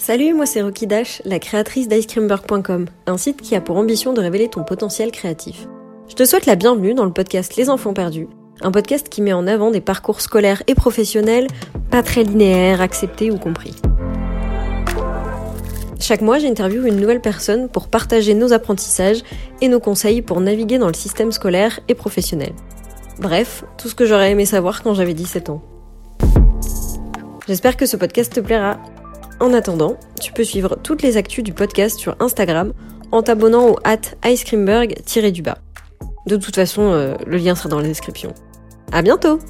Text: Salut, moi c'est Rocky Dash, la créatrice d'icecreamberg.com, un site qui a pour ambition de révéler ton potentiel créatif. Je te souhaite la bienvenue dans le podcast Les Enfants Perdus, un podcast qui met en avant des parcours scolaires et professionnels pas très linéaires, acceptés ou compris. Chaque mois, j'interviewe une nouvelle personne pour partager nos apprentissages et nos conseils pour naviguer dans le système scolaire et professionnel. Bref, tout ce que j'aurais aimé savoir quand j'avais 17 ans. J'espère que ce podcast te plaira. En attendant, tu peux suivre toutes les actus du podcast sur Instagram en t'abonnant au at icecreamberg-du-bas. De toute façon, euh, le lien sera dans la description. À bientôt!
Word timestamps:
Salut, 0.00 0.32
moi 0.32 0.46
c'est 0.46 0.62
Rocky 0.62 0.86
Dash, 0.86 1.20
la 1.26 1.38
créatrice 1.38 1.86
d'icecreamberg.com, 1.86 2.86
un 3.06 3.18
site 3.18 3.42
qui 3.42 3.54
a 3.54 3.60
pour 3.60 3.76
ambition 3.76 4.14
de 4.14 4.20
révéler 4.22 4.48
ton 4.48 4.64
potentiel 4.64 5.10
créatif. 5.10 5.68
Je 6.08 6.14
te 6.14 6.24
souhaite 6.24 6.46
la 6.46 6.56
bienvenue 6.56 6.94
dans 6.94 7.04
le 7.04 7.12
podcast 7.12 7.56
Les 7.56 7.68
Enfants 7.68 7.92
Perdus, 7.92 8.26
un 8.62 8.70
podcast 8.70 9.10
qui 9.10 9.20
met 9.20 9.34
en 9.34 9.46
avant 9.46 9.70
des 9.70 9.82
parcours 9.82 10.22
scolaires 10.22 10.62
et 10.68 10.74
professionnels 10.74 11.48
pas 11.90 12.02
très 12.02 12.22
linéaires, 12.22 12.80
acceptés 12.80 13.30
ou 13.30 13.36
compris. 13.36 13.74
Chaque 16.00 16.22
mois, 16.22 16.38
j'interviewe 16.38 16.86
une 16.86 16.96
nouvelle 16.96 17.20
personne 17.20 17.68
pour 17.68 17.88
partager 17.88 18.32
nos 18.32 18.54
apprentissages 18.54 19.22
et 19.60 19.68
nos 19.68 19.80
conseils 19.80 20.22
pour 20.22 20.40
naviguer 20.40 20.78
dans 20.78 20.88
le 20.88 20.94
système 20.94 21.30
scolaire 21.30 21.78
et 21.88 21.94
professionnel. 21.94 22.54
Bref, 23.18 23.64
tout 23.76 23.90
ce 23.90 23.94
que 23.94 24.06
j'aurais 24.06 24.30
aimé 24.30 24.46
savoir 24.46 24.82
quand 24.82 24.94
j'avais 24.94 25.12
17 25.12 25.50
ans. 25.50 25.62
J'espère 27.46 27.76
que 27.76 27.84
ce 27.84 27.98
podcast 27.98 28.32
te 28.32 28.40
plaira. 28.40 28.78
En 29.40 29.54
attendant, 29.54 29.96
tu 30.20 30.32
peux 30.32 30.44
suivre 30.44 30.76
toutes 30.82 31.02
les 31.02 31.16
actus 31.16 31.42
du 31.42 31.54
podcast 31.54 31.98
sur 31.98 32.14
Instagram 32.20 32.74
en 33.10 33.22
t'abonnant 33.22 33.70
au 33.70 33.78
at 33.84 34.00
icecreamberg-du-bas. 34.24 35.58
De 36.26 36.36
toute 36.36 36.54
façon, 36.54 36.82
euh, 36.82 37.14
le 37.26 37.38
lien 37.38 37.54
sera 37.54 37.70
dans 37.70 37.80
la 37.80 37.88
description. 37.88 38.34
À 38.92 39.00
bientôt! 39.00 39.40